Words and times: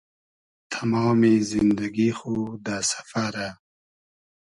تئمامی 0.71 1.35
زیندئگی 1.49 2.09
خو 2.17 2.33
دۂ 2.65 2.77
سئفئرۂ 2.91 3.47